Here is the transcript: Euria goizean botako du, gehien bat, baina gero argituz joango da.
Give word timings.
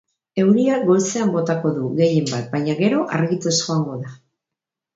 Euria 0.43 0.77
goizean 0.87 1.33
botako 1.35 1.73
du, 1.75 1.85
gehien 2.01 2.31
bat, 2.33 2.49
baina 2.57 2.77
gero 2.81 3.05
argituz 3.21 3.55
joango 3.61 4.03
da. 4.05 4.19